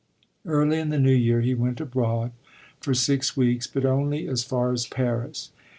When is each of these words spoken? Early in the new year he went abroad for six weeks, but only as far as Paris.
Early 0.47 0.79
in 0.79 0.89
the 0.89 0.97
new 0.97 1.13
year 1.13 1.41
he 1.41 1.53
went 1.53 1.79
abroad 1.79 2.31
for 2.79 2.91
six 2.95 3.37
weeks, 3.37 3.67
but 3.67 3.85
only 3.85 4.27
as 4.27 4.43
far 4.43 4.71
as 4.73 4.87
Paris. 4.87 5.51